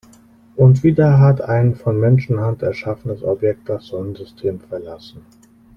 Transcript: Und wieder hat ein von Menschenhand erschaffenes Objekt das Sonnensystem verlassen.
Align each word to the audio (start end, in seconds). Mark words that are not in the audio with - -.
Und 0.55 0.81
wieder 0.81 1.19
hat 1.19 1.41
ein 1.41 1.75
von 1.75 1.99
Menschenhand 1.99 2.63
erschaffenes 2.63 3.21
Objekt 3.21 3.69
das 3.69 3.85
Sonnensystem 3.85 4.59
verlassen. 4.59 5.21